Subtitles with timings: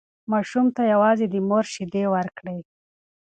[0.31, 2.59] ماشوم ته یوازې د مور شیدې ورکړئ.